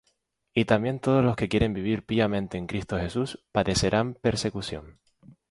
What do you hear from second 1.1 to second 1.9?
los que quieren